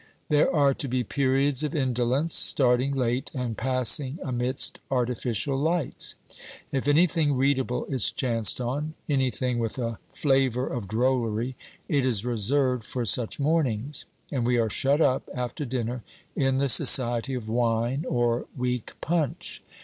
[0.29, 6.15] There are to be periods of indolence, starting late and passing amidst artificial lights.
[6.71, 11.55] If anything readable is chanced on, anything with a flavour of drollery,
[11.87, 16.01] it is reserved for such mornings, and we are shut up after dinner
[16.35, 19.61] in the society of wine or weak punch.